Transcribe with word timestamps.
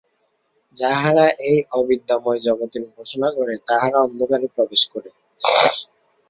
যাহারা 0.75 1.25
এই 1.49 1.57
অবিদ্যাময় 1.71 2.39
জগতের 2.39 2.83
উপাসনা 2.89 3.29
করে, 3.37 3.53
তাহারা 3.69 3.97
অন্ধকারে 4.01 4.47
প্রবেশ 4.55 4.81
করে। 4.93 5.09